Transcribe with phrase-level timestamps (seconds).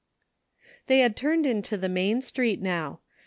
[0.87, 3.01] They had tiuned into the main street, now.